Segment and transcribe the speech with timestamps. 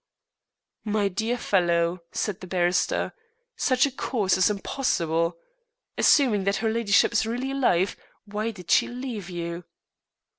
[0.83, 3.13] "My dear fellow," said the barrister,
[3.55, 5.37] "such a course is impossible.
[5.95, 9.63] Assuming that her ladyship is really alive, why did she leave you?"